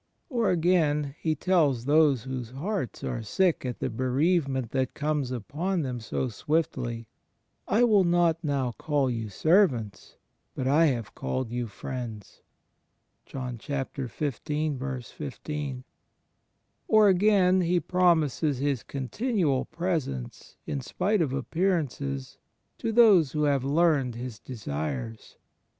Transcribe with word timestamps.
^ 0.33 0.35
Or 0.35 0.49
again, 0.49 1.13
he 1.19 1.35
tells 1.35 1.85
those 1.85 2.23
whose 2.23 2.49
hearts 2.49 3.03
are 3.03 3.21
sick 3.21 3.63
at 3.67 3.77
the 3.77 3.87
bereavement 3.91 4.71
that 4.71 4.95
comes 4.95 5.29
upon 5.29 5.83
them 5.83 5.99
so 5.99 6.25
swiftiy, 6.25 7.05
"I 7.67 7.83
will 7.83 8.03
not 8.03 8.43
now 8.43 8.71
call 8.71 9.11
you 9.11 9.29
servants...; 9.29 10.17
but 10.55 10.67
I 10.67 10.87
have 10.87 11.13
called 11.13 11.51
you 11.51 11.67
friends." 11.67 12.41
* 12.99 13.35
Or 13.35 13.47
again 17.07 17.61
He 17.61 17.79
promises 17.79 18.57
His 18.57 18.81
continual 18.81 19.65
presence, 19.65 20.57
in 20.65 20.81
spite 20.81 21.21
of 21.21 21.31
appearances, 21.31 22.39
to 22.79 22.91
those 22.91 23.33
who 23.33 23.43
have 23.43 23.63
learned 23.63 24.15
His 24.15 24.39
desires. 24.39 25.37